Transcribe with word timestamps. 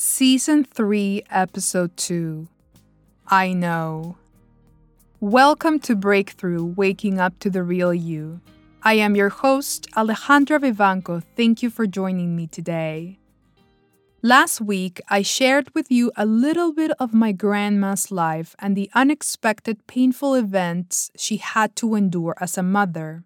Season 0.00 0.62
3, 0.62 1.24
Episode 1.28 1.96
2 1.96 2.46
I 3.26 3.52
Know. 3.52 4.16
Welcome 5.18 5.80
to 5.80 5.96
Breakthrough 5.96 6.64
Waking 6.64 7.18
Up 7.18 7.36
to 7.40 7.50
the 7.50 7.64
Real 7.64 7.92
You. 7.92 8.40
I 8.84 8.94
am 8.94 9.16
your 9.16 9.30
host, 9.30 9.88
Alejandra 9.96 10.60
Vivanco. 10.60 11.24
Thank 11.34 11.64
you 11.64 11.68
for 11.68 11.88
joining 11.88 12.36
me 12.36 12.46
today. 12.46 13.18
Last 14.22 14.60
week, 14.60 15.00
I 15.08 15.22
shared 15.22 15.74
with 15.74 15.90
you 15.90 16.12
a 16.16 16.24
little 16.24 16.72
bit 16.72 16.92
of 17.00 17.12
my 17.12 17.32
grandma's 17.32 18.12
life 18.12 18.54
and 18.60 18.76
the 18.76 18.88
unexpected 18.94 19.84
painful 19.88 20.36
events 20.36 21.10
she 21.16 21.38
had 21.38 21.74
to 21.74 21.96
endure 21.96 22.36
as 22.40 22.56
a 22.56 22.62
mother. 22.62 23.24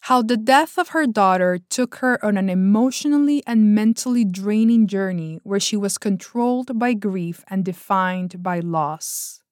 How 0.00 0.22
the 0.22 0.36
death 0.36 0.78
of 0.78 0.88
her 0.88 1.06
daughter 1.06 1.58
took 1.68 1.96
her 1.96 2.24
on 2.24 2.36
an 2.36 2.48
emotionally 2.48 3.42
and 3.46 3.74
mentally 3.74 4.24
draining 4.24 4.86
journey 4.86 5.40
where 5.42 5.60
she 5.60 5.76
was 5.76 5.98
controlled 5.98 6.78
by 6.78 6.94
grief 6.94 7.44
and 7.48 7.64
defined 7.64 8.42
by 8.42 8.60
loss. 8.60 9.42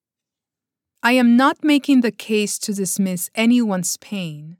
I 1.03 1.13
am 1.13 1.37
not 1.37 1.63
making 1.63 2.01
the 2.01 2.11
case 2.11 2.59
to 2.61 2.73
dismiss 2.73 3.31
anyone's 3.35 3.97
pain. 3.99 4.57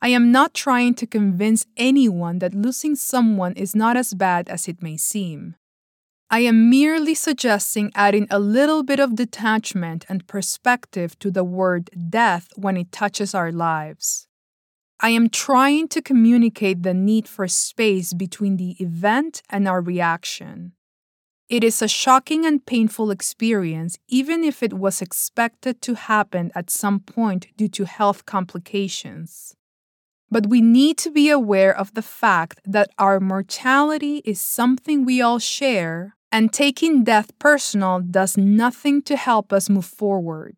I 0.00 0.08
am 0.08 0.30
not 0.30 0.54
trying 0.54 0.94
to 0.94 1.06
convince 1.06 1.66
anyone 1.76 2.38
that 2.38 2.54
losing 2.54 2.94
someone 2.94 3.54
is 3.54 3.74
not 3.74 3.96
as 3.96 4.14
bad 4.14 4.48
as 4.48 4.68
it 4.68 4.80
may 4.80 4.96
seem. 4.96 5.56
I 6.30 6.40
am 6.40 6.70
merely 6.70 7.14
suggesting 7.14 7.90
adding 7.94 8.28
a 8.30 8.38
little 8.38 8.82
bit 8.82 9.00
of 9.00 9.16
detachment 9.16 10.04
and 10.08 10.26
perspective 10.26 11.18
to 11.18 11.30
the 11.30 11.42
word 11.42 11.90
death 12.10 12.50
when 12.54 12.76
it 12.76 12.92
touches 12.92 13.34
our 13.34 13.50
lives. 13.50 14.27
I 15.00 15.10
am 15.10 15.28
trying 15.28 15.86
to 15.88 16.02
communicate 16.02 16.82
the 16.82 16.92
need 16.92 17.28
for 17.28 17.46
space 17.46 18.12
between 18.12 18.56
the 18.56 18.72
event 18.80 19.42
and 19.48 19.68
our 19.68 19.80
reaction. 19.80 20.72
It 21.48 21.62
is 21.62 21.80
a 21.80 21.88
shocking 21.88 22.44
and 22.44 22.66
painful 22.66 23.12
experience, 23.12 23.96
even 24.08 24.42
if 24.42 24.60
it 24.60 24.72
was 24.72 25.00
expected 25.00 25.80
to 25.82 25.94
happen 25.94 26.50
at 26.54 26.68
some 26.68 26.98
point 26.98 27.46
due 27.56 27.68
to 27.68 27.84
health 27.84 28.26
complications. 28.26 29.54
But 30.30 30.48
we 30.48 30.60
need 30.60 30.98
to 30.98 31.10
be 31.10 31.30
aware 31.30 31.74
of 31.74 31.94
the 31.94 32.02
fact 32.02 32.60
that 32.64 32.90
our 32.98 33.20
mortality 33.20 34.20
is 34.24 34.40
something 34.40 35.04
we 35.04 35.22
all 35.22 35.38
share, 35.38 36.16
and 36.32 36.52
taking 36.52 37.04
death 37.04 37.30
personal 37.38 38.00
does 38.00 38.36
nothing 38.36 39.00
to 39.02 39.16
help 39.16 39.52
us 39.52 39.70
move 39.70 39.86
forward. 39.86 40.56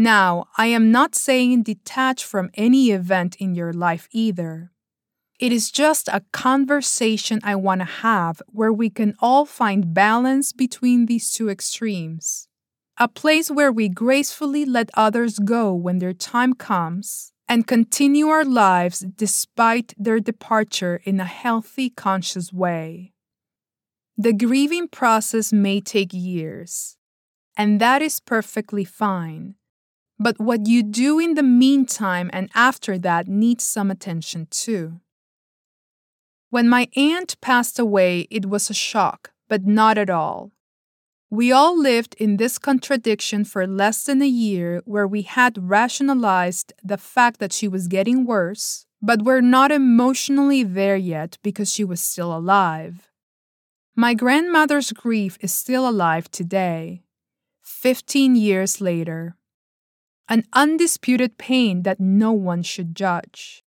Now, 0.00 0.46
I 0.56 0.66
am 0.66 0.92
not 0.92 1.16
saying 1.16 1.64
detach 1.64 2.24
from 2.24 2.50
any 2.54 2.92
event 2.92 3.34
in 3.40 3.56
your 3.56 3.72
life 3.72 4.06
either. 4.12 4.70
It 5.40 5.52
is 5.52 5.72
just 5.72 6.06
a 6.06 6.22
conversation 6.32 7.40
I 7.42 7.56
want 7.56 7.80
to 7.80 7.84
have 7.84 8.40
where 8.46 8.72
we 8.72 8.90
can 8.90 9.16
all 9.18 9.44
find 9.44 9.92
balance 9.92 10.52
between 10.52 11.06
these 11.06 11.32
two 11.32 11.48
extremes. 11.48 12.46
A 12.96 13.08
place 13.08 13.50
where 13.50 13.72
we 13.72 13.88
gracefully 13.88 14.64
let 14.64 14.88
others 14.94 15.40
go 15.40 15.74
when 15.74 15.98
their 15.98 16.12
time 16.14 16.54
comes 16.54 17.32
and 17.48 17.66
continue 17.66 18.28
our 18.28 18.44
lives 18.44 19.00
despite 19.00 19.94
their 19.98 20.20
departure 20.20 21.00
in 21.02 21.18
a 21.18 21.24
healthy, 21.24 21.90
conscious 21.90 22.52
way. 22.52 23.14
The 24.16 24.32
grieving 24.32 24.86
process 24.86 25.52
may 25.52 25.80
take 25.80 26.12
years, 26.12 26.96
and 27.56 27.80
that 27.80 28.00
is 28.00 28.20
perfectly 28.20 28.84
fine. 28.84 29.56
But 30.18 30.40
what 30.40 30.66
you 30.66 30.82
do 30.82 31.18
in 31.18 31.34
the 31.34 31.42
meantime 31.42 32.28
and 32.32 32.50
after 32.54 32.98
that 32.98 33.28
needs 33.28 33.64
some 33.64 33.90
attention 33.90 34.48
too. 34.50 35.00
When 36.50 36.68
my 36.68 36.88
aunt 36.96 37.40
passed 37.40 37.78
away, 37.78 38.26
it 38.30 38.46
was 38.46 38.70
a 38.70 38.74
shock, 38.74 39.32
but 39.48 39.64
not 39.66 39.98
at 39.98 40.10
all. 40.10 40.50
We 41.30 41.52
all 41.52 41.78
lived 41.78 42.14
in 42.18 42.38
this 42.38 42.58
contradiction 42.58 43.44
for 43.44 43.66
less 43.66 44.04
than 44.04 44.22
a 44.22 44.26
year 44.26 44.80
where 44.86 45.06
we 45.06 45.22
had 45.22 45.68
rationalized 45.68 46.72
the 46.82 46.96
fact 46.96 47.38
that 47.38 47.52
she 47.52 47.68
was 47.68 47.86
getting 47.86 48.24
worse, 48.24 48.86
but 49.02 49.24
were 49.24 49.42
not 49.42 49.70
emotionally 49.70 50.62
there 50.62 50.96
yet 50.96 51.36
because 51.42 51.72
she 51.72 51.84
was 51.84 52.00
still 52.00 52.34
alive. 52.34 53.10
My 53.94 54.14
grandmother's 54.14 54.90
grief 54.92 55.36
is 55.42 55.52
still 55.52 55.86
alive 55.86 56.30
today, 56.30 57.02
15 57.62 58.34
years 58.34 58.80
later. 58.80 59.36
An 60.30 60.44
undisputed 60.52 61.38
pain 61.38 61.84
that 61.84 62.00
no 62.00 62.32
one 62.32 62.62
should 62.62 62.94
judge. 62.94 63.64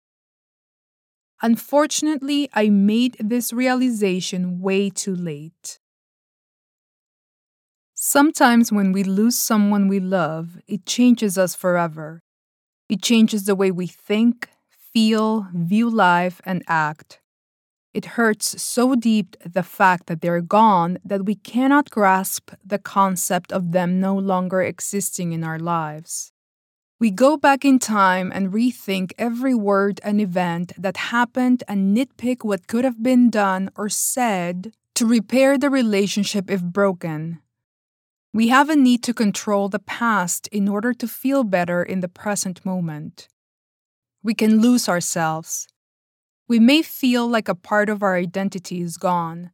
Unfortunately, 1.43 2.51
I 2.53 2.69
made 2.69 3.17
this 3.19 3.51
realization 3.51 4.61
way 4.61 4.91
too 4.91 5.15
late. 5.15 5.79
Sometimes 7.95 8.71
when 8.71 8.93
we 8.93 9.05
lose 9.05 9.39
someone 9.39 9.89
we 9.89 10.01
love, 10.01 10.59
it 10.67 10.85
changes 10.85 11.39
us 11.39 11.55
forever. 11.55 12.23
It 12.91 13.03
changes 13.03 13.45
the 13.45 13.55
way 13.55 13.71
we 13.71 13.87
think, 13.87 14.49
feel, 14.71 15.49
view 15.55 15.89
life, 15.89 16.43
and 16.45 16.63
act. 16.69 17.21
It 17.95 18.17
hurts 18.17 18.63
so 18.63 18.95
deep 18.95 19.37
the 19.45 19.63
fact 19.63 20.07
that 20.09 20.21
they're 20.21 20.43
gone 20.43 20.99
that 21.05 21.25
we 21.25 21.37
cannot 21.37 21.91
grasp 21.91 22.51
the 22.65 22.79
concept 22.79 23.53
of 23.53 23.73
them 23.73 24.01
no 24.01 24.15
longer 24.17 24.63
existing 24.63 25.33
in 25.33 25.43
our 25.43 25.59
lives. 25.59 26.33
We 27.01 27.11
go 27.11 27.39
back 27.39 27.65
in 27.65 27.79
time 27.79 28.31
and 28.31 28.53
rethink 28.53 29.13
every 29.17 29.55
word 29.55 30.03
and 30.05 30.21
event 30.21 30.75
that 30.77 30.99
happened 30.99 31.65
and 31.67 31.97
nitpick 31.97 32.45
what 32.45 32.67
could 32.67 32.85
have 32.85 33.03
been 33.03 33.31
done 33.31 33.71
or 33.75 33.89
said 33.89 34.75
to 34.97 35.07
repair 35.07 35.57
the 35.57 35.71
relationship 35.71 36.51
if 36.51 36.63
broken. 36.63 37.41
We 38.35 38.49
have 38.49 38.69
a 38.69 38.77
need 38.77 39.03
to 39.05 39.15
control 39.15 39.71
the 39.71 39.79
past 39.79 40.47
in 40.49 40.69
order 40.69 40.93
to 40.93 41.09
feel 41.09 41.43
better 41.43 41.83
in 41.83 42.01
the 42.01 42.09
present 42.09 42.67
moment. 42.67 43.29
We 44.23 44.35
can 44.35 44.61
lose 44.61 44.87
ourselves. 44.87 45.69
We 46.49 46.59
may 46.59 46.83
feel 46.83 47.27
like 47.27 47.49
a 47.49 47.55
part 47.55 47.89
of 47.89 48.03
our 48.03 48.17
identity 48.17 48.83
is 48.83 48.99
gone. 48.99 49.53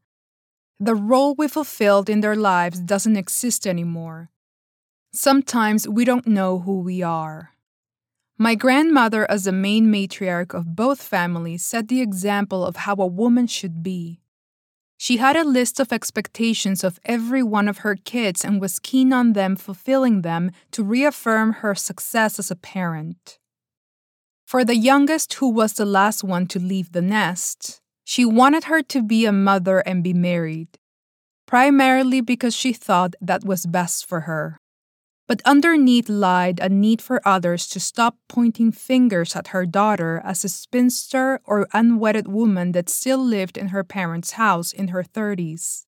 The 0.81 0.97
role 0.97 1.37
we 1.39 1.47
fulfilled 1.47 2.11
in 2.11 2.23
their 2.23 2.35
lives 2.35 2.81
doesn't 2.81 3.17
exist 3.17 3.69
anymore. 3.69 4.31
Sometimes 5.17 5.89
we 5.89 6.05
don't 6.05 6.27
know 6.27 6.59
who 6.59 6.81
we 6.81 7.03
are. 7.03 7.53
My 8.37 8.55
grandmother, 8.55 9.29
as 9.31 9.45
the 9.45 9.51
main 9.51 9.87
matriarch 9.87 10.53
of 10.53 10.77
both 10.77 11.01
families, 11.01 11.65
set 11.65 11.89
the 11.89 12.03
example 12.03 12.63
of 12.63 12.77
how 12.77 12.97
a 12.97 13.07
woman 13.07 13.47
should 13.47 13.83
be. 13.83 14.21
She 14.99 15.17
had 15.17 15.35
a 15.35 15.43
list 15.43 15.81
of 15.81 15.91
expectations 15.91 16.85
of 16.85 17.01
every 17.07 17.43
one 17.43 17.67
of 17.67 17.79
her 17.79 17.97
kids 17.97 18.45
and 18.45 18.61
was 18.61 18.79
keen 18.79 19.11
on 19.11 19.33
them 19.33 19.57
fulfilling 19.57 20.21
them 20.21 20.51
to 20.73 20.85
reaffirm 20.85 21.65
her 21.65 21.75
success 21.75 22.39
as 22.39 22.51
a 22.51 22.55
parent. 22.55 23.39
For 24.45 24.67
the 24.67 24.77
youngest, 24.77 25.33
who 25.33 25.49
was 25.49 25.73
the 25.73 25.87
last 25.87 26.25
one 26.25 26.47
to 26.49 26.59
leave 26.59 26.93
the 26.93 27.01
nest, 27.01 27.81
she 28.05 28.27
wanted 28.27 28.65
her 28.65 28.83
to 28.83 29.03
be 29.03 29.25
a 29.25 29.33
mother 29.33 29.79
and 29.79 30.05
be 30.05 30.13
married, 30.13 30.79
primarily 31.47 32.21
because 32.21 32.55
she 32.55 32.75
thought 32.75 33.15
that 33.23 33.47
was 33.47 33.65
best 33.65 34.05
for 34.07 34.21
her. 34.21 34.59
But 35.29 35.43
underneath 35.45 36.09
lied 36.09 36.61
a 36.61 36.69
need 36.69 37.03
for 37.03 37.21
others 37.27 37.67
to 37.69 37.81
stop 37.81 38.17
pointing 38.29 38.71
fingers 38.71 39.35
at 39.35 39.49
her 39.49 39.67
daughter 39.67 40.23
as 40.25 40.45
a 40.45 40.49
spinster 40.49 41.41
or 41.45 41.67
unwedded 41.73 42.29
woman 42.29 42.73
that 42.73 42.89
still 42.89 43.19
lived 43.19 43.59
in 43.59 43.69
her 43.69 43.83
parents' 43.83 44.33
house 44.33 44.73
in 44.73 44.89
her 44.89 45.03
30s. 45.03 45.87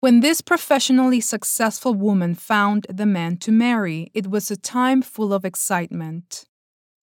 When 0.00 0.20
this 0.20 0.40
professionally 0.40 1.20
successful 1.20 1.92
woman 1.92 2.34
found 2.34 2.86
the 2.88 3.04
man 3.04 3.36
to 3.38 3.52
marry, 3.52 4.10
it 4.14 4.30
was 4.30 4.50
a 4.50 4.56
time 4.56 5.02
full 5.02 5.34
of 5.34 5.44
excitement. 5.44 6.46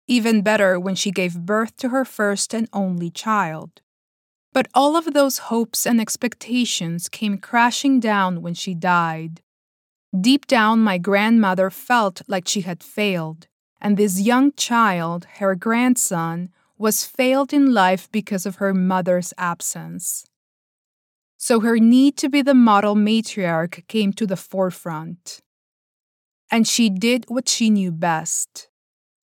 Even 0.09 0.43
better 0.43 0.81
when 0.81 0.97
she 0.97 1.13
gave 1.13 1.47
birth 1.47 1.77
to 1.77 1.91
her 1.91 2.05
first 2.05 2.53
and 2.53 2.69
only 2.73 3.09
child. 3.09 3.81
But 4.53 4.67
all 4.75 4.97
of 4.97 5.15
those 5.15 5.39
hopes 5.39 5.87
and 5.87 6.01
expectations 6.01 7.09
came 7.09 7.39
crashing 7.39 8.01
down 8.01 8.43
when 8.43 8.55
she 8.55 8.75
died. 8.75 9.41
Deep 10.19 10.47
down, 10.47 10.81
my 10.81 10.99
grandmother 10.99 11.71
felt 11.71 12.23
like 12.27 12.49
she 12.49 12.63
had 12.63 12.83
failed, 12.83 13.47
and 13.81 13.97
this 13.97 14.21
young 14.21 14.53
child, 14.53 15.25
her 15.39 15.55
grandson, 15.55 16.51
was 16.77 17.05
failed 17.05 17.53
in 17.53 17.73
life 17.73 18.11
because 18.11 18.45
of 18.45 18.57
her 18.57 18.75
mother's 18.75 19.33
absence. 19.39 20.27
So 21.37 21.61
her 21.61 21.79
need 21.79 22.17
to 22.19 22.29
be 22.29 22.43
the 22.43 22.55
model 22.55 22.97
matriarch 22.97 23.87
came 23.87 24.13
to 24.15 24.27
the 24.27 24.37
forefront. 24.37 25.41
And 26.51 26.67
she 26.67 26.91
did 26.91 27.27
what 27.29 27.49
she 27.49 27.71
knew 27.71 27.93
best. 27.93 28.69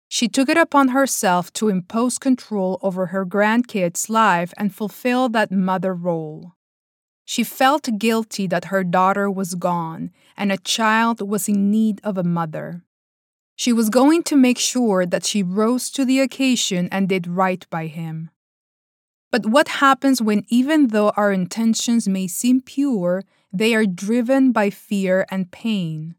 She 0.09 0.29
took 0.29 0.49
it 0.49 0.59
upon 0.59 0.89
herself 0.89 1.53
to 1.55 1.69
impose 1.69 2.19
control 2.19 2.79
over 2.83 3.07
her 3.07 3.25
grandkid's 3.25 4.11
life 4.11 4.53
and 4.59 4.75
fulfill 4.75 5.29
that 5.31 5.53
mother 5.53 5.95
role. 5.95 6.55
She 7.25 7.45
felt 7.45 7.99
guilty 7.99 8.47
that 8.49 8.67
her 8.67 8.85
daughter 8.85 9.31
was 9.31 9.55
gone 9.55 10.11
and 10.37 10.51
a 10.51 10.59
child 10.59 11.27
was 11.27 11.49
in 11.49 11.71
need 11.71 12.01
of 12.05 12.19
a 12.19 12.25
mother. 12.25 12.83
She 13.57 13.73
was 13.73 13.91
going 13.91 14.23
to 14.25 14.37
make 14.37 14.59
sure 14.59 15.07
that 15.07 15.25
she 15.25 15.43
rose 15.43 15.91
to 15.91 16.05
the 16.05 16.21
occasion 16.21 16.89
and 16.91 17.09
did 17.09 17.27
right 17.27 17.65
by 17.71 17.87
him. 17.87 18.31
But 19.31 19.47
what 19.47 19.69
happens 19.81 20.21
when, 20.21 20.45
even 20.49 20.89
though 20.89 21.11
our 21.11 21.33
intentions 21.33 22.09
may 22.09 22.27
seem 22.27 22.61
pure, 22.61 23.23
they 23.53 23.75
are 23.75 23.87
driven 23.87 24.53
by 24.53 24.69
fear 24.69 25.25
and 25.31 25.51
pain? 25.51 26.17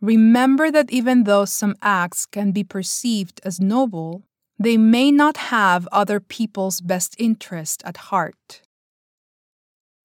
Remember 0.00 0.70
that 0.70 0.90
even 0.90 1.24
though 1.24 1.46
some 1.46 1.76
acts 1.80 2.26
can 2.26 2.52
be 2.52 2.64
perceived 2.64 3.40
as 3.44 3.60
noble, 3.60 4.24
they 4.58 4.76
may 4.76 5.10
not 5.10 5.36
have 5.48 5.88
other 5.90 6.20
people's 6.20 6.82
best 6.82 7.16
interest 7.18 7.82
at 7.86 7.96
heart. 8.12 8.60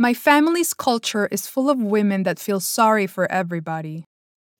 My 0.01 0.13
family's 0.13 0.73
culture 0.73 1.27
is 1.27 1.45
full 1.45 1.69
of 1.69 1.77
women 1.77 2.23
that 2.23 2.39
feel 2.39 2.61
sorry 2.61 3.05
for 3.05 3.29
everybody. 3.29 4.05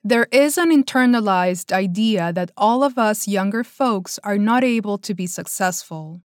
There 0.03 0.27
is 0.33 0.57
an 0.57 0.69
internalized 0.69 1.71
idea 1.71 2.33
that 2.33 2.51
all 2.57 2.83
of 2.83 2.97
us 2.97 3.25
younger 3.25 3.63
folks 3.63 4.19
are 4.21 4.37
not 4.37 4.65
able 4.65 4.97
to 4.97 5.13
be 5.13 5.27
successful. 5.27 6.23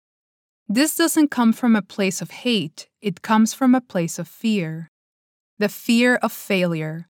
This 0.68 0.98
doesn't 0.98 1.30
come 1.30 1.54
from 1.54 1.76
a 1.76 1.84
place 1.84 2.24
of 2.24 2.32
hate, 2.32 2.88
it 3.02 3.22
comes 3.22 3.54
from 3.54 3.76
a 3.76 3.82
place 3.82 4.18
of 4.18 4.28
fear. 4.28 4.90
The 5.60 5.70
fear 5.70 6.16
of 6.16 6.32
failure. 6.32 7.08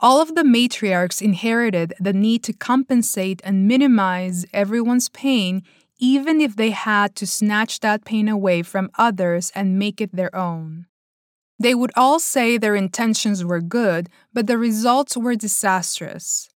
All 0.00 0.20
of 0.20 0.34
the 0.34 0.42
matriarchs 0.42 1.22
inherited 1.22 1.94
the 2.00 2.12
need 2.12 2.42
to 2.42 2.52
compensate 2.52 3.40
and 3.44 3.68
minimize 3.68 4.46
everyone's 4.52 5.08
pain, 5.10 5.62
even 6.00 6.40
if 6.40 6.56
they 6.56 6.70
had 6.70 7.14
to 7.16 7.26
snatch 7.26 7.78
that 7.80 8.04
pain 8.04 8.28
away 8.28 8.62
from 8.62 8.90
others 8.98 9.52
and 9.54 9.78
make 9.78 10.00
it 10.00 10.10
their 10.12 10.34
own. 10.34 10.87
They 11.58 11.74
would 11.74 11.90
all 11.96 12.20
say 12.20 12.56
their 12.56 12.76
intentions 12.76 13.44
were 13.44 13.60
good, 13.60 14.08
but 14.32 14.46
the 14.46 14.58
results 14.58 15.16
were 15.16 15.34
disastrous. 15.34 16.48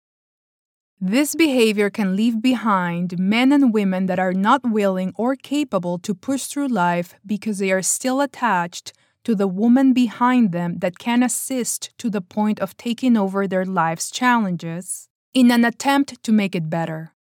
This 1.01 1.35
behavior 1.35 1.89
can 1.89 2.15
leave 2.15 2.43
behind 2.43 3.19
men 3.19 3.53
and 3.53 3.73
women 3.73 4.05
that 4.05 4.19
are 4.19 4.35
not 4.35 4.61
willing 4.63 5.15
or 5.17 5.35
capable 5.35 5.99
to 6.01 6.15
push 6.15 6.45
through 6.45 6.69
life 6.69 7.15
because 7.25 7.59
they 7.59 7.73
are 7.73 7.81
still 7.81 8.21
attached 8.21 8.93
to 9.25 9.35
the 9.35 9.49
woman 9.49 9.95
behind 9.95 10.53
them 10.53 10.79
that 10.81 10.99
can 10.99 11.23
assist 11.23 11.97
to 11.99 12.11
the 12.11 12.21
point 12.21 12.61
of 12.61 12.77
taking 12.77 13.17
over 13.17 13.47
their 13.47 13.65
life's 13.65 14.11
challenges 14.11 15.09
in 15.33 15.51
an 15.51 15.65
attempt 15.65 16.23
to 16.23 16.33
make 16.33 16.55
it 16.55 16.69
better. 16.69 17.15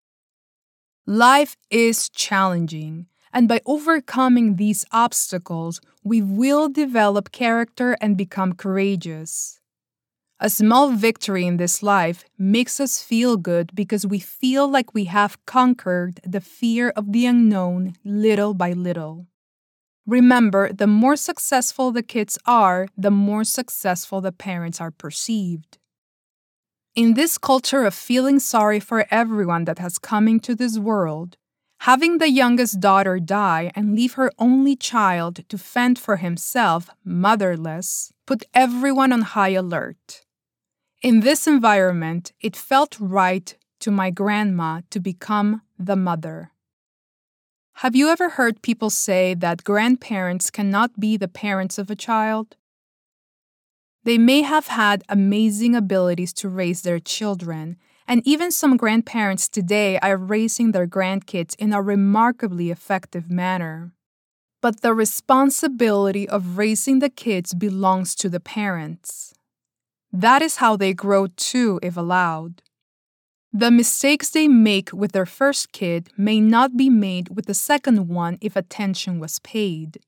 Life 1.06 1.56
is 1.70 2.08
challenging, 2.08 3.06
and 3.32 3.46
by 3.46 3.60
overcoming 3.66 4.56
these 4.56 4.86
obstacles, 4.92 5.80
we 6.06 6.22
will 6.22 6.68
develop 6.68 7.32
character 7.32 7.96
and 8.00 8.16
become 8.16 8.52
courageous. 8.52 9.58
A 10.38 10.48
small 10.48 10.92
victory 10.92 11.44
in 11.44 11.56
this 11.56 11.82
life 11.82 12.24
makes 12.38 12.78
us 12.78 13.02
feel 13.02 13.36
good 13.36 13.74
because 13.74 14.06
we 14.06 14.20
feel 14.20 14.70
like 14.70 14.94
we 14.94 15.06
have 15.06 15.44
conquered 15.46 16.20
the 16.24 16.40
fear 16.40 16.90
of 16.90 17.12
the 17.12 17.26
unknown 17.26 17.96
little 18.04 18.54
by 18.54 18.70
little. 18.70 19.26
Remember, 20.06 20.72
the 20.72 20.86
more 20.86 21.16
successful 21.16 21.90
the 21.90 22.04
kids 22.04 22.38
are, 22.46 22.86
the 22.96 23.10
more 23.10 23.42
successful 23.42 24.20
the 24.20 24.30
parents 24.30 24.80
are 24.80 24.92
perceived. 24.92 25.78
In 26.94 27.14
this 27.14 27.36
culture 27.36 27.84
of 27.84 27.94
feeling 27.94 28.38
sorry 28.38 28.78
for 28.78 29.06
everyone 29.10 29.64
that 29.64 29.80
has 29.80 29.98
come 29.98 30.28
into 30.28 30.54
this 30.54 30.78
world, 30.78 31.36
Having 31.80 32.18
the 32.18 32.30
youngest 32.30 32.80
daughter 32.80 33.20
die 33.20 33.70
and 33.74 33.94
leave 33.94 34.14
her 34.14 34.32
only 34.38 34.76
child 34.76 35.48
to 35.48 35.58
fend 35.58 35.98
for 35.98 36.16
himself, 36.16 36.90
motherless, 37.04 38.12
put 38.26 38.44
everyone 38.54 39.12
on 39.12 39.22
high 39.22 39.50
alert. 39.50 40.22
In 41.02 41.20
this 41.20 41.46
environment, 41.46 42.32
it 42.40 42.56
felt 42.56 42.96
right 42.98 43.54
to 43.80 43.90
my 43.90 44.10
grandma 44.10 44.80
to 44.90 44.98
become 44.98 45.62
the 45.78 45.96
mother. 45.96 46.50
Have 47.80 47.94
you 47.94 48.08
ever 48.08 48.30
heard 48.30 48.62
people 48.62 48.88
say 48.88 49.34
that 49.34 49.62
grandparents 49.62 50.50
cannot 50.50 50.98
be 50.98 51.16
the 51.16 51.28
parents 51.28 51.78
of 51.78 51.90
a 51.90 51.94
child? 51.94 52.56
They 54.02 54.18
may 54.18 54.42
have 54.42 54.68
had 54.68 55.04
amazing 55.08 55.74
abilities 55.74 56.32
to 56.34 56.48
raise 56.48 56.82
their 56.82 56.98
children, 56.98 57.76
and 58.08 58.22
even 58.26 58.50
some 58.50 58.76
grandparents 58.76 59.48
today 59.48 59.98
are 59.98 60.16
raising 60.16 60.72
their 60.72 60.86
grandkids 60.86 61.54
in 61.58 61.72
a 61.72 61.82
remarkably 61.82 62.70
effective 62.70 63.30
manner. 63.30 63.92
But 64.62 64.80
the 64.80 64.94
responsibility 64.94 66.28
of 66.28 66.56
raising 66.58 67.00
the 67.00 67.10
kids 67.10 67.54
belongs 67.54 68.14
to 68.16 68.28
the 68.28 68.40
parents. 68.40 69.34
That 70.12 70.40
is 70.40 70.56
how 70.56 70.76
they 70.76 70.94
grow 70.94 71.26
too, 71.26 71.78
if 71.82 71.96
allowed. 71.96 72.62
The 73.52 73.70
mistakes 73.70 74.30
they 74.30 74.48
make 74.48 74.92
with 74.92 75.12
their 75.12 75.26
first 75.26 75.72
kid 75.72 76.10
may 76.16 76.40
not 76.40 76.76
be 76.76 76.90
made 76.90 77.34
with 77.34 77.46
the 77.46 77.54
second 77.54 78.08
one 78.08 78.38
if 78.40 78.54
attention 78.54 79.18
was 79.18 79.38
paid. 79.40 79.98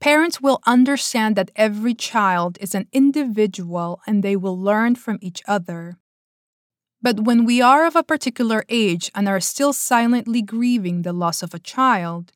Parents 0.00 0.40
will 0.40 0.60
understand 0.66 1.36
that 1.36 1.50
every 1.56 1.94
child 1.94 2.58
is 2.60 2.74
an 2.74 2.88
individual 2.92 4.00
and 4.06 4.22
they 4.22 4.36
will 4.36 4.58
learn 4.58 4.94
from 4.94 5.18
each 5.22 5.42
other. 5.48 5.98
But 7.06 7.20
when 7.20 7.44
we 7.44 7.62
are 7.62 7.86
of 7.86 7.94
a 7.94 8.02
particular 8.02 8.64
age 8.68 9.12
and 9.14 9.28
are 9.28 9.38
still 9.38 9.72
silently 9.72 10.42
grieving 10.42 11.02
the 11.02 11.12
loss 11.12 11.40
of 11.40 11.54
a 11.54 11.60
child, 11.60 12.32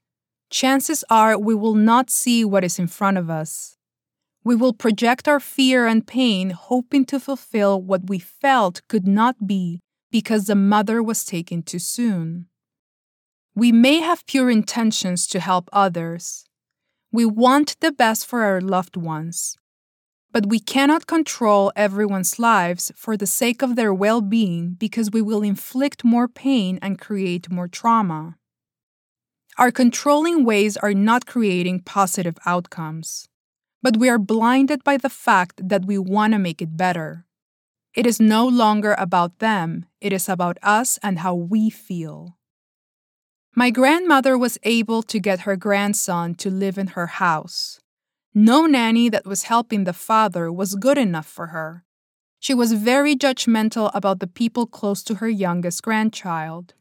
chances 0.49 1.03
are 1.11 1.37
we 1.37 1.57
will 1.57 1.75
not 1.75 2.09
see 2.09 2.45
what 2.45 2.63
is 2.63 2.79
in 2.79 2.87
front 2.87 3.19
of 3.19 3.29
us. 3.29 3.77
We 4.45 4.55
will 4.55 4.73
project 4.73 5.27
our 5.27 5.41
fear 5.41 5.89
and 5.89 6.07
pain, 6.07 6.51
hoping 6.51 7.05
to 7.07 7.19
fulfill 7.19 7.83
what 7.83 8.09
we 8.09 8.21
felt 8.21 8.87
could 8.87 9.09
not 9.09 9.45
be 9.45 9.81
because 10.13 10.47
the 10.47 10.55
mother 10.55 11.03
was 11.03 11.25
taken 11.25 11.65
too 11.65 11.81
soon. 11.81 12.47
We 13.57 13.73
may 13.73 13.99
have 13.99 14.25
pure 14.25 14.51
intentions 14.51 15.27
to 15.33 15.41
help 15.41 15.69
others. 15.73 16.45
We 17.11 17.25
want 17.25 17.75
the 17.81 17.91
best 17.91 18.25
for 18.25 18.43
our 18.45 18.61
loved 18.61 18.97
ones, 18.97 19.59
but 20.33 20.47
we 20.47 20.61
cannot 20.61 21.07
control 21.07 21.73
everyone's 21.75 22.39
lives 22.39 22.93
for 22.95 23.17
the 23.17 23.27
sake 23.27 23.63
of 23.63 23.77
their 23.77 23.93
well 23.93 24.21
being 24.21 24.77
because 24.79 25.11
we 25.11 25.23
will 25.23 25.43
inflict 25.43 26.05
more 26.05 26.29
pain 26.29 26.79
and 26.81 27.01
create 27.01 27.51
more 27.51 27.69
trauma. 27.69 28.37
Our 29.59 29.71
controlling 29.71 30.45
ways 30.45 30.77
are 30.77 30.95
not 30.95 31.27
creating 31.27 31.83
positive 31.83 32.39
outcomes, 32.47 33.29
but 33.83 33.97
we 33.97 34.09
are 34.09 34.19
blinded 34.19 34.85
by 34.85 34.97
the 34.97 35.11
fact 35.11 35.69
that 35.69 35.85
we 35.85 35.99
want 35.99 36.33
to 36.33 36.39
make 36.39 36.63
it 36.63 36.77
better. 36.77 37.27
It 37.95 38.07
is 38.07 38.21
no 38.21 38.47
longer 38.47 38.95
about 38.99 39.41
them, 39.41 39.87
it 40.01 40.13
is 40.13 40.29
about 40.29 40.59
us 40.63 40.99
and 41.03 41.19
how 41.19 41.35
we 41.35 41.71
feel. 41.71 42.37
My 43.57 43.71
grandmother 43.71 44.39
was 44.39 44.59
able 44.63 45.03
to 45.03 45.19
get 45.19 45.41
her 45.41 45.57
grandson 45.57 46.37
to 46.37 46.51
live 46.51 46.79
in 46.79 46.89
her 46.89 47.09
house. 47.09 47.81
No 48.35 48.67
nanny 48.67 49.09
that 49.09 49.27
was 49.27 49.45
helping 49.45 49.85
the 49.85 49.93
father 49.93 50.53
was 50.53 50.77
good 50.77 50.99
enough 50.99 51.27
for 51.27 51.49
her. 51.49 51.85
She 52.39 52.55
was 52.55 52.73
very 52.73 53.17
judgmental 53.17 53.91
about 53.93 54.21
the 54.21 54.27
people 54.27 54.67
close 54.67 55.03
to 55.05 55.17
her 55.17 55.29
youngest 55.29 55.83
grandchild. 55.83 56.75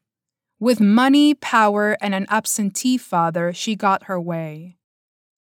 With 0.60 0.82
money, 0.82 1.34
power, 1.34 1.98
and 2.02 2.14
an 2.14 2.26
absentee 2.30 2.98
father, 2.98 3.54
she 3.54 3.76
got 3.76 4.04
her 4.04 4.20
way. 4.20 4.78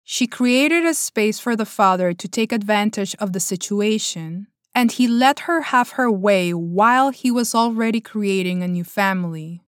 She 0.04 0.28
created 0.28 0.86
a 0.86 0.94
space 0.94 1.40
for 1.40 1.56
the 1.56 1.66
father 1.66 2.14
to 2.14 2.28
take 2.28 2.52
advantage 2.52 3.16
of 3.16 3.34
the 3.34 3.40
situation, 3.40 4.48
and 4.76 4.92
he 4.92 5.08
let 5.08 5.42
her 5.42 5.62
have 5.62 5.92
her 5.92 6.12
way 6.12 6.54
while 6.54 7.10
he 7.10 7.32
was 7.32 7.56
already 7.56 8.00
creating 8.00 8.62
a 8.62 8.68
new 8.68 8.84
family. 8.84 9.64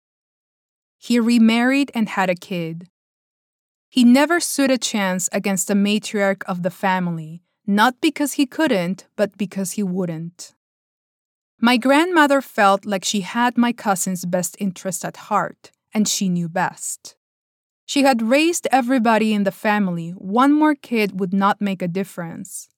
He 0.98 1.18
remarried 1.18 1.90
and 1.94 2.10
had 2.10 2.28
a 2.28 2.34
kid. 2.34 2.89
He 3.90 4.04
never 4.04 4.38
stood 4.38 4.70
a 4.70 4.78
chance 4.78 5.28
against 5.32 5.66
the 5.66 5.74
matriarch 5.74 6.44
of 6.44 6.62
the 6.62 6.70
family, 6.70 7.42
not 7.66 8.00
because 8.00 8.34
he 8.34 8.46
couldn't, 8.46 9.08
but 9.16 9.36
because 9.36 9.72
he 9.72 9.82
wouldn't. 9.82 10.54
My 11.60 11.76
grandmother 11.76 12.40
felt 12.40 12.86
like 12.86 13.04
she 13.04 13.22
had 13.22 13.58
my 13.58 13.72
cousin's 13.72 14.24
best 14.24 14.56
interest 14.60 15.04
at 15.04 15.28
heart, 15.28 15.72
and 15.92 16.06
she 16.06 16.28
knew 16.28 16.48
best. 16.48 17.16
She 17.84 18.04
had 18.04 18.22
raised 18.22 18.68
everybody 18.70 19.34
in 19.34 19.42
the 19.42 19.50
family, 19.50 20.10
one 20.10 20.52
more 20.52 20.76
kid 20.76 21.18
would 21.18 21.34
not 21.34 21.60
make 21.60 21.82
a 21.82 21.88
difference. 21.88 22.68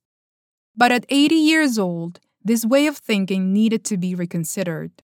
But 0.75 0.93
at 0.93 1.05
80 1.11 1.35
years 1.35 1.79
old, 1.79 2.21
this 2.43 2.65
way 2.65 2.87
of 2.87 2.97
thinking 2.97 3.53
needed 3.53 3.85
to 3.85 3.99
be 3.99 4.15
reconsidered. 4.15 5.03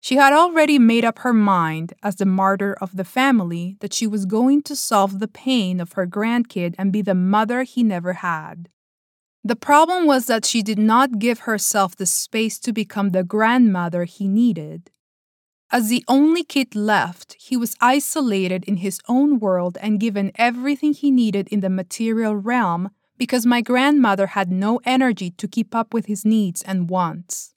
She 0.00 0.16
had 0.16 0.32
already 0.32 0.78
made 0.78 1.04
up 1.04 1.20
her 1.20 1.34
mind, 1.34 1.92
as 2.02 2.16
the 2.16 2.24
martyr 2.24 2.74
of 2.80 2.96
the 2.96 3.04
family, 3.04 3.76
that 3.80 3.92
she 3.92 4.06
was 4.06 4.24
going 4.24 4.62
to 4.62 4.74
solve 4.74 5.18
the 5.18 5.28
pain 5.28 5.78
of 5.78 5.92
her 5.92 6.06
grandkid 6.06 6.74
and 6.78 6.92
be 6.92 7.02
the 7.02 7.14
mother 7.14 7.62
he 7.64 7.82
never 7.82 8.14
had. 8.14 8.70
The 9.44 9.56
problem 9.56 10.06
was 10.06 10.26
that 10.26 10.44
she 10.44 10.62
did 10.62 10.78
not 10.78 11.18
give 11.18 11.40
herself 11.40 11.96
the 11.96 12.06
space 12.06 12.58
to 12.60 12.72
become 12.72 13.10
the 13.10 13.24
grandmother 13.24 14.04
he 14.04 14.26
needed. 14.26 14.90
As 15.70 15.88
the 15.88 16.04
only 16.08 16.44
kid 16.44 16.74
left, 16.74 17.36
he 17.38 17.56
was 17.56 17.76
isolated 17.80 18.64
in 18.64 18.78
his 18.78 19.00
own 19.08 19.38
world 19.38 19.78
and 19.80 20.00
given 20.00 20.32
everything 20.34 20.94
he 20.94 21.10
needed 21.10 21.46
in 21.48 21.60
the 21.60 21.70
material 21.70 22.34
realm 22.34 22.90
because 23.16 23.46
my 23.46 23.60
grandmother 23.60 24.28
had 24.28 24.50
no 24.50 24.80
energy 24.84 25.30
to 25.30 25.46
keep 25.46 25.74
up 25.74 25.94
with 25.94 26.06
his 26.06 26.24
needs 26.24 26.62
and 26.62 26.90
wants. 26.90 27.54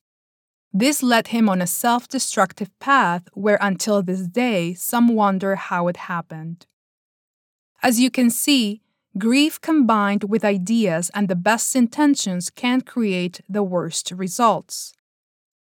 This 0.74 1.04
led 1.04 1.28
him 1.28 1.48
on 1.48 1.62
a 1.62 1.68
self 1.68 2.08
destructive 2.08 2.72
path 2.80 3.30
where, 3.34 3.60
until 3.62 4.02
this 4.02 4.28
day, 4.28 4.74
some 4.74 5.08
wonder 5.10 5.56
how 5.56 5.88
it 5.88 5.98
happened. 5.98 6.66
As 7.84 8.00
you 8.00 8.10
can 8.10 8.32
see, 8.32 8.82
grief 9.18 9.62
combined 9.62 10.24
with 10.24 10.44
ideas 10.44 11.12
and 11.14 11.28
the 11.28 11.36
best 11.36 11.76
intentions 11.76 12.50
can 12.50 12.82
create 12.82 13.42
the 13.48 13.62
worst 13.62 14.12
results. 14.12 14.94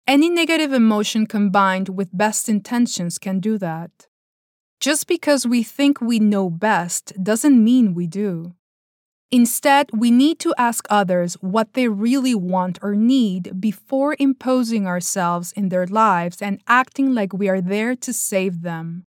Any 0.06 0.28
negative 0.28 0.72
emotion 0.74 1.26
combined 1.26 1.88
with 1.88 2.16
best 2.16 2.48
intentions 2.48 3.18
can 3.18 3.40
do 3.40 3.56
that. 3.58 4.08
Just 4.78 5.06
because 5.06 5.46
we 5.46 5.62
think 5.62 6.00
we 6.00 6.18
know 6.18 6.50
best 6.50 7.12
doesn't 7.22 7.62
mean 7.64 7.94
we 7.94 8.06
do. 8.06 8.54
Instead, 9.30 9.90
we 9.92 10.10
need 10.10 10.38
to 10.38 10.54
ask 10.56 10.86
others 10.88 11.34
what 11.42 11.74
they 11.74 11.86
really 11.86 12.34
want 12.34 12.78
or 12.80 12.94
need 12.94 13.60
before 13.60 14.16
imposing 14.18 14.86
ourselves 14.86 15.52
in 15.52 15.68
their 15.68 15.86
lives 15.86 16.40
and 16.40 16.62
acting 16.66 17.12
like 17.12 17.34
we 17.34 17.48
are 17.48 17.60
there 17.60 17.94
to 17.94 18.12
save 18.12 18.62
them. 18.62 19.04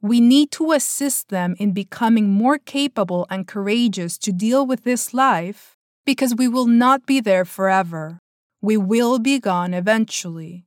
We 0.00 0.20
need 0.20 0.50
to 0.52 0.72
assist 0.72 1.28
them 1.28 1.54
in 1.58 1.72
becoming 1.72 2.30
more 2.30 2.56
capable 2.56 3.26
and 3.28 3.46
courageous 3.46 4.16
to 4.18 4.32
deal 4.32 4.66
with 4.66 4.84
this 4.84 5.12
life 5.12 5.76
because 6.06 6.34
we 6.34 6.48
will 6.48 6.66
not 6.66 7.04
be 7.04 7.20
there 7.20 7.44
forever. 7.44 8.20
We 8.62 8.78
will 8.78 9.18
be 9.18 9.38
gone 9.38 9.74
eventually. 9.74 10.64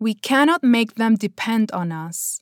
We 0.00 0.14
cannot 0.14 0.64
make 0.64 0.94
them 0.94 1.16
depend 1.16 1.70
on 1.72 1.92
us. 1.92 2.40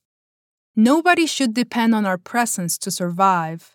Nobody 0.77 1.27
should 1.27 1.55
depend 1.55 1.93
on 1.93 2.07
our 2.07 2.19
presence 2.19 2.79
to 2.79 2.93
survive. 2.93 3.73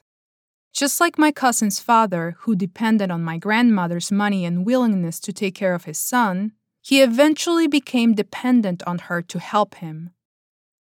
Just 0.77 1.01
like 1.01 1.17
my 1.17 1.31
cousin's 1.31 1.79
father, 1.79 2.35
who 2.41 2.55
depended 2.55 3.09
on 3.09 3.23
my 3.23 3.39
grandmother's 3.39 4.11
money 4.11 4.45
and 4.45 4.63
willingness 4.63 5.19
to 5.21 5.33
take 5.33 5.55
care 5.55 5.73
of 5.73 5.85
his 5.85 5.97
son, 5.97 6.51
he 6.83 7.01
eventually 7.01 7.67
became 7.67 8.13
dependent 8.13 8.83
on 8.83 8.99
her 9.09 9.23
to 9.23 9.39
help 9.39 9.73
him. 9.73 10.11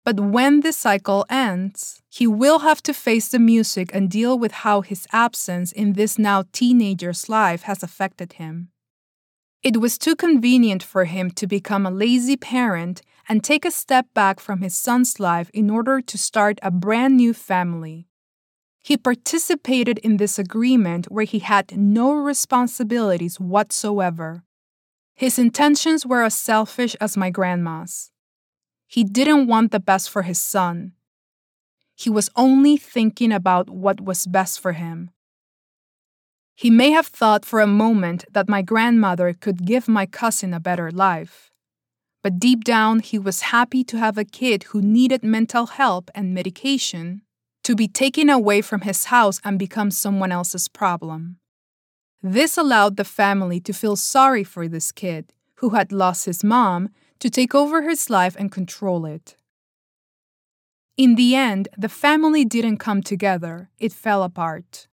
But 0.03 0.19
when 0.19 0.61
this 0.61 0.75
cycle 0.75 1.23
ends, 1.29 2.01
he 2.09 2.25
will 2.25 2.59
have 2.59 2.81
to 2.81 2.95
face 2.95 3.27
the 3.27 3.37
music 3.37 3.91
and 3.93 4.09
deal 4.09 4.39
with 4.39 4.53
how 4.65 4.81
his 4.81 5.05
absence 5.11 5.71
in 5.71 5.93
this 5.93 6.17
now 6.17 6.45
teenager's 6.51 7.29
life 7.29 7.61
has 7.69 7.83
affected 7.83 8.33
him. 8.33 8.69
It 9.61 9.77
was 9.77 9.99
too 9.99 10.15
convenient 10.15 10.81
for 10.81 11.05
him 11.05 11.29
to 11.29 11.45
become 11.45 11.85
a 11.85 11.91
lazy 11.91 12.37
parent 12.37 13.03
and 13.29 13.43
take 13.43 13.65
a 13.65 13.69
step 13.69 14.07
back 14.15 14.39
from 14.39 14.61
his 14.61 14.75
son's 14.75 15.19
life 15.19 15.51
in 15.53 15.69
order 15.69 16.01
to 16.01 16.17
start 16.17 16.57
a 16.63 16.71
brand 16.71 17.17
new 17.17 17.35
family. 17.35 18.07
He 18.85 18.97
participated 18.97 19.97
in 20.03 20.17
this 20.17 20.37
agreement 20.37 21.07
where 21.09 21.25
he 21.25 21.39
had 21.39 21.75
no 21.75 22.13
responsibilities 22.13 23.39
whatsoever. 23.39 24.43
His 25.15 25.39
intentions 25.39 26.05
were 26.05 26.21
as 26.21 26.35
selfish 26.35 26.95
as 27.01 27.17
my 27.17 27.31
grandma's. 27.31 28.11
He 28.85 29.03
didn't 29.03 29.47
want 29.47 29.71
the 29.71 29.79
best 29.79 30.11
for 30.11 30.21
his 30.21 30.37
son. 30.37 30.91
He 31.95 32.11
was 32.11 32.29
only 32.35 32.77
thinking 32.77 33.31
about 33.31 33.71
what 33.71 34.01
was 34.01 34.27
best 34.27 34.59
for 34.59 34.73
him. 34.73 35.09
He 36.53 36.69
may 36.69 36.91
have 36.91 37.07
thought 37.07 37.43
for 37.43 37.61
a 37.61 37.77
moment 37.83 38.23
that 38.33 38.47
my 38.47 38.61
grandmother 38.61 39.33
could 39.33 39.65
give 39.65 39.87
my 39.87 40.05
cousin 40.05 40.53
a 40.53 40.59
better 40.59 40.91
life. 40.91 41.49
But 42.21 42.37
deep 42.37 42.63
down, 42.63 42.99
he 42.99 43.17
was 43.17 43.49
happy 43.49 43.83
to 43.83 43.97
have 43.97 44.19
a 44.19 44.23
kid 44.23 44.65
who 44.69 44.79
needed 44.79 45.23
mental 45.23 45.65
help 45.65 46.11
and 46.13 46.35
medication 46.35 47.23
to 47.65 47.75
be 47.75 47.87
taken 47.87 48.29
away 48.29 48.61
from 48.61 48.81
his 48.81 49.05
house 49.05 49.41
and 49.43 49.57
become 49.57 49.89
someone 49.89 50.31
else's 50.31 50.67
problem. 50.67 51.37
This 52.21 52.57
allowed 52.57 52.95
the 52.95 53.03
family 53.03 53.59
to 53.61 53.73
feel 53.73 53.95
sorry 53.95 54.43
for 54.43 54.67
this 54.67 54.91
kid, 54.91 55.33
who 55.55 55.69
had 55.69 55.91
lost 55.91 56.25
his 56.25 56.43
mom, 56.43 56.89
to 57.17 57.27
take 57.27 57.55
over 57.55 57.81
his 57.81 58.07
life 58.07 58.35
and 58.37 58.51
control 58.51 59.03
it. 59.07 59.35
In 60.95 61.15
the 61.15 61.33
end, 61.33 61.67
the 61.75 61.89
family 61.89 62.45
didn't 62.45 62.77
come 62.77 63.01
together, 63.01 63.71
it 63.79 63.91
fell 63.91 64.21
apart. 64.21 64.87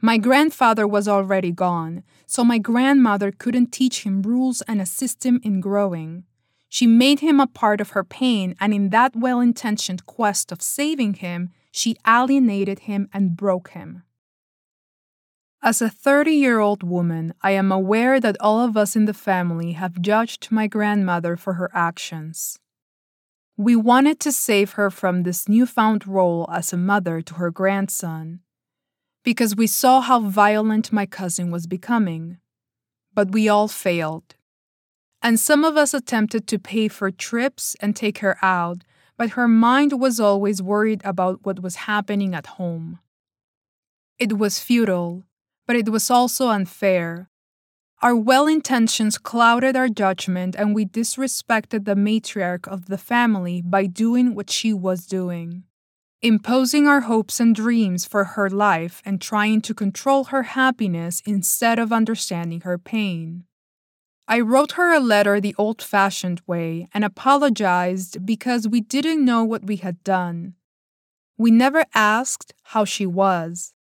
My 0.00 0.16
grandfather 0.16 0.86
was 0.86 1.08
already 1.08 1.50
gone, 1.50 2.04
so 2.24 2.44
my 2.44 2.58
grandmother 2.58 3.32
couldn't 3.32 3.72
teach 3.72 4.04
him 4.04 4.22
rules 4.22 4.62
and 4.68 4.80
assist 4.80 5.26
him 5.26 5.40
in 5.42 5.60
growing. 5.60 6.22
She 6.68 6.86
made 6.86 7.20
him 7.20 7.40
a 7.40 7.46
part 7.46 7.80
of 7.80 7.90
her 7.90 8.04
pain, 8.04 8.54
and 8.60 8.74
in 8.74 8.90
that 8.90 9.16
well 9.16 9.40
intentioned 9.40 10.06
quest 10.06 10.52
of 10.52 10.60
saving 10.60 11.14
him, 11.14 11.50
she 11.70 11.96
alienated 12.06 12.80
him 12.80 13.08
and 13.12 13.36
broke 13.36 13.70
him. 13.70 14.02
As 15.62 15.82
a 15.82 15.88
30 15.88 16.32
year 16.32 16.60
old 16.60 16.82
woman, 16.82 17.34
I 17.42 17.52
am 17.52 17.72
aware 17.72 18.20
that 18.20 18.36
all 18.40 18.60
of 18.60 18.76
us 18.76 18.94
in 18.94 19.06
the 19.06 19.14
family 19.14 19.72
have 19.72 20.00
judged 20.00 20.52
my 20.52 20.66
grandmother 20.66 21.36
for 21.36 21.54
her 21.54 21.70
actions. 21.74 22.58
We 23.56 23.74
wanted 23.74 24.20
to 24.20 24.30
save 24.30 24.72
her 24.72 24.88
from 24.88 25.24
this 25.24 25.48
newfound 25.48 26.06
role 26.06 26.48
as 26.52 26.72
a 26.72 26.76
mother 26.76 27.20
to 27.22 27.34
her 27.34 27.50
grandson 27.50 28.40
because 29.24 29.56
we 29.56 29.66
saw 29.66 30.00
how 30.00 30.20
violent 30.20 30.92
my 30.92 31.06
cousin 31.06 31.50
was 31.50 31.66
becoming. 31.66 32.38
But 33.12 33.32
we 33.32 33.48
all 33.48 33.68
failed. 33.68 34.36
And 35.20 35.38
some 35.38 35.64
of 35.64 35.76
us 35.76 35.94
attempted 35.94 36.46
to 36.46 36.58
pay 36.58 36.88
for 36.88 37.10
trips 37.10 37.76
and 37.80 37.94
take 37.94 38.18
her 38.18 38.36
out, 38.42 38.84
but 39.16 39.30
her 39.30 39.48
mind 39.48 40.00
was 40.00 40.20
always 40.20 40.62
worried 40.62 41.00
about 41.04 41.44
what 41.44 41.60
was 41.60 41.86
happening 41.86 42.34
at 42.34 42.46
home. 42.58 43.00
It 44.18 44.38
was 44.38 44.60
futile, 44.60 45.24
but 45.66 45.76
it 45.76 45.88
was 45.88 46.10
also 46.10 46.48
unfair. 46.48 47.28
Our 48.00 48.14
well 48.14 48.46
intentions 48.46 49.18
clouded 49.18 49.74
our 49.74 49.88
judgment, 49.88 50.54
and 50.54 50.72
we 50.72 50.86
disrespected 50.86 51.84
the 51.84 51.96
matriarch 51.96 52.68
of 52.68 52.86
the 52.86 52.98
family 52.98 53.60
by 53.60 53.86
doing 53.86 54.36
what 54.36 54.50
she 54.50 54.72
was 54.72 55.04
doing 55.04 55.64
imposing 56.20 56.88
our 56.88 57.02
hopes 57.02 57.38
and 57.38 57.54
dreams 57.54 58.04
for 58.04 58.24
her 58.24 58.50
life 58.50 59.00
and 59.04 59.20
trying 59.20 59.60
to 59.60 59.74
control 59.74 60.24
her 60.24 60.42
happiness 60.42 61.22
instead 61.24 61.78
of 61.78 61.92
understanding 61.92 62.62
her 62.62 62.76
pain. 62.76 63.44
I 64.30 64.40
wrote 64.40 64.72
her 64.72 64.92
a 64.92 65.00
letter 65.00 65.40
the 65.40 65.54
old 65.56 65.80
fashioned 65.80 66.42
way 66.46 66.86
and 66.92 67.02
apologized 67.02 68.26
because 68.26 68.68
we 68.68 68.82
didn't 68.82 69.24
know 69.24 69.42
what 69.42 69.64
we 69.64 69.76
had 69.76 70.04
done. 70.04 70.52
We 71.38 71.50
never 71.50 71.86
asked 71.94 72.52
how 72.64 72.84
she 72.84 73.06
was. 73.06 73.72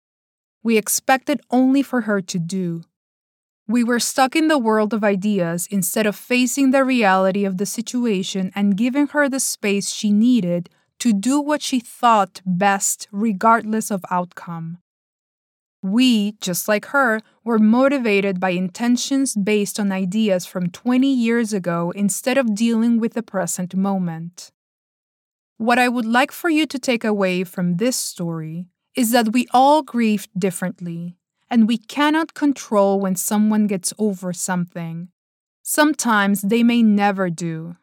We 0.62 0.76
expected 0.76 1.40
only 1.50 1.82
for 1.82 2.02
her 2.02 2.20
to 2.20 2.38
do. 2.38 2.84
We 3.66 3.82
were 3.82 3.98
stuck 3.98 4.36
in 4.36 4.46
the 4.46 4.58
world 4.58 4.94
of 4.94 5.02
ideas 5.02 5.66
instead 5.68 6.06
of 6.06 6.14
facing 6.14 6.70
the 6.70 6.84
reality 6.84 7.44
of 7.44 7.58
the 7.58 7.66
situation 7.66 8.52
and 8.54 8.76
giving 8.76 9.08
her 9.08 9.28
the 9.28 9.40
space 9.40 9.90
she 9.90 10.12
needed 10.12 10.70
to 11.00 11.12
do 11.12 11.40
what 11.40 11.60
she 11.60 11.80
thought 11.80 12.40
best, 12.46 13.08
regardless 13.10 13.90
of 13.90 14.04
outcome. 14.12 14.78
We, 15.86 16.32
just 16.40 16.66
like 16.66 16.86
her, 16.86 17.20
were 17.44 17.60
motivated 17.60 18.40
by 18.40 18.50
intentions 18.50 19.36
based 19.36 19.78
on 19.78 19.92
ideas 19.92 20.44
from 20.44 20.70
20 20.70 21.06
years 21.06 21.52
ago 21.52 21.92
instead 21.94 22.36
of 22.36 22.56
dealing 22.56 22.98
with 22.98 23.14
the 23.14 23.22
present 23.22 23.72
moment. 23.76 24.50
What 25.58 25.78
I 25.78 25.88
would 25.88 26.04
like 26.04 26.32
for 26.32 26.50
you 26.50 26.66
to 26.66 26.78
take 26.80 27.04
away 27.04 27.44
from 27.44 27.76
this 27.76 27.94
story 27.94 28.66
is 28.96 29.12
that 29.12 29.32
we 29.32 29.46
all 29.52 29.84
grieve 29.84 30.26
differently, 30.36 31.18
and 31.48 31.68
we 31.68 31.78
cannot 31.78 32.34
control 32.34 32.98
when 32.98 33.14
someone 33.14 33.68
gets 33.68 33.94
over 33.96 34.32
something. 34.32 35.10
Sometimes 35.62 36.42
they 36.42 36.64
may 36.64 36.82
never 36.82 37.30
do. 37.30 37.76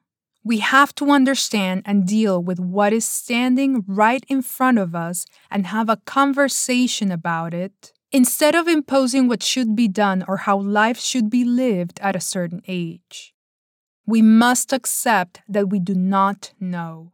We 0.44 0.60
have 0.60 0.94
to 0.96 1.10
understand 1.10 1.84
and 1.86 2.06
deal 2.06 2.42
with 2.44 2.60
what 2.60 2.92
is 2.92 3.06
standing 3.06 3.84
right 3.88 4.24
in 4.28 4.42
front 4.42 4.78
of 4.78 4.94
us 4.94 5.26
and 5.50 5.68
have 5.68 5.90
a 5.90 5.98
conversation 6.06 7.12
about 7.12 7.54
it 7.54 7.94
instead 8.12 8.54
of 8.54 8.68
imposing 8.68 9.28
what 9.28 9.42
should 9.42 9.76
be 9.76 9.88
done 9.88 10.24
or 10.28 10.38
how 10.38 10.58
life 10.60 11.00
should 11.00 11.30
be 11.30 11.46
lived 11.46 12.00
at 12.02 12.16
a 12.16 12.22
certain 12.22 12.62
age. 12.68 13.34
We 14.06 14.22
must 14.22 14.74
accept 14.74 15.42
that 15.48 15.70
we 15.70 15.80
do 15.80 15.96
not 15.96 16.52
know. 16.60 17.14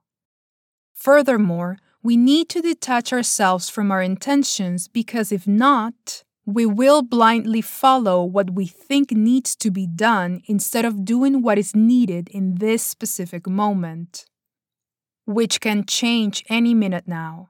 Furthermore, 0.96 1.78
we 2.02 2.18
need 2.18 2.50
to 2.50 2.62
detach 2.62 3.14
ourselves 3.14 3.70
from 3.70 3.92
our 3.92 4.02
intentions 4.02 4.88
because 4.88 5.32
if 5.32 5.48
not, 5.48 6.24
we 6.54 6.66
will 6.66 7.02
blindly 7.02 7.62
follow 7.62 8.24
what 8.24 8.52
we 8.52 8.66
think 8.66 9.12
needs 9.12 9.56
to 9.56 9.70
be 9.70 9.86
done 9.86 10.42
instead 10.48 10.84
of 10.84 11.06
doing 11.06 11.42
what 11.42 11.60
is 11.60 11.76
needed 11.76 12.28
in 12.30 12.56
this 12.56 12.82
specific 12.82 13.48
moment, 13.48 14.26
which 15.26 15.62
can 15.62 15.86
change 15.86 16.44
any 16.50 16.74
minute 16.74 17.08
now. 17.08 17.50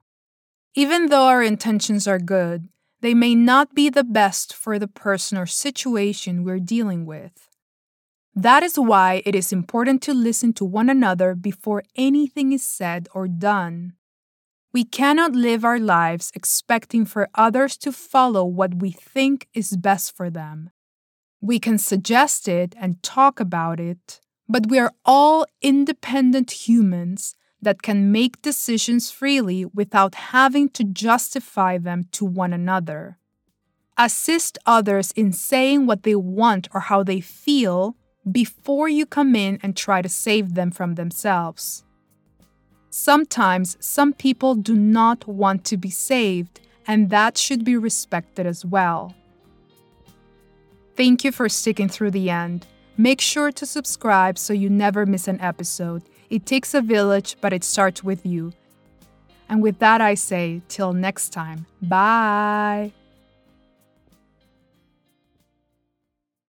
Even 0.76 1.08
though 1.08 1.28
our 1.28 1.42
intentions 1.42 2.08
are 2.08 2.20
good, 2.20 2.68
they 3.02 3.14
may 3.14 3.34
not 3.34 3.74
be 3.74 3.90
the 3.90 4.04
best 4.04 4.54
for 4.54 4.78
the 4.78 4.88
person 4.88 5.38
or 5.38 5.46
situation 5.46 6.44
we're 6.44 6.60
dealing 6.60 7.06
with. 7.06 7.48
That 8.36 8.64
is 8.64 8.78
why 8.78 9.22
it 9.26 9.34
is 9.34 9.54
important 9.54 10.02
to 10.04 10.14
listen 10.14 10.52
to 10.54 10.66
one 10.66 10.90
another 10.90 11.36
before 11.36 11.84
anything 11.96 12.52
is 12.52 12.66
said 12.66 13.08
or 13.14 13.28
done. 13.28 13.94
We 14.72 14.84
cannot 14.84 15.32
live 15.34 15.66
our 15.66 15.80
lives 15.80 16.32
expecting 16.36 17.04
for 17.06 17.28
others 17.34 17.76
to 17.78 17.92
follow 17.92 18.46
what 18.46 18.76
we 18.76 18.92
think 18.92 19.48
is 19.54 19.76
best 19.76 20.16
for 20.16 20.30
them. 20.30 20.70
We 21.42 21.58
can 21.58 21.80
suggest 21.80 22.48
it 22.48 22.76
and 22.80 23.02
talk 23.02 23.40
about 23.40 23.80
it, 23.80 24.20
but 24.48 24.70
we 24.70 24.78
are 24.78 24.94
all 25.04 25.48
independent 25.64 26.68
humans 26.68 27.36
that 27.62 27.82
can 27.82 28.12
make 28.12 28.44
decisions 28.44 29.10
freely 29.10 29.66
without 29.66 30.16
having 30.16 30.70
to 30.70 30.84
justify 30.84 31.80
them 31.80 32.04
to 32.12 32.24
one 32.24 32.54
another. 32.54 33.18
Assist 33.98 34.60
others 34.68 35.12
in 35.14 35.34
saying 35.34 35.88
what 35.88 36.04
they 36.04 36.16
want 36.16 36.68
or 36.74 36.82
how 36.82 37.04
they 37.04 37.22
feel 37.22 37.98
before 38.32 38.88
you 38.88 39.08
come 39.08 39.36
in 39.36 39.60
and 39.64 39.76
try 39.76 40.04
to 40.04 40.10
save 40.10 40.54
them 40.54 40.70
from 40.70 40.94
themselves. 40.94 41.84
Sometimes 42.90 43.78
some 43.80 44.14
people 44.14 44.56
do 44.56 44.76
not 44.76 45.28
want 45.28 45.64
to 45.66 45.78
be 45.78 45.90
saved, 45.90 46.60
and 46.88 47.10
that 47.10 47.38
should 47.38 47.64
be 47.64 47.78
respected 47.78 48.46
as 48.46 48.66
well. 48.66 49.14
Thank 50.96 51.24
you 51.24 51.32
for 51.32 51.48
sticking 51.48 51.88
through 51.88 52.12
the 52.12 52.30
end. 52.30 52.66
Make 52.98 53.22
sure 53.22 53.52
to 53.52 53.66
subscribe 53.66 54.38
so 54.38 54.52
you 54.54 54.70
never 54.70 55.06
miss 55.06 55.28
an 55.28 55.40
episode. 55.40 56.04
It 56.30 56.46
takes 56.46 56.74
a 56.74 56.82
village, 56.82 57.38
but 57.40 57.54
it 57.54 57.64
starts 57.64 58.04
with 58.04 58.26
you. 58.26 58.52
And 59.48 59.64
with 59.64 59.80
that, 59.80 60.02
I 60.02 60.16
say, 60.16 60.62
till 60.68 60.94
next 60.94 61.30
time, 61.30 61.66
bye. 61.82 62.92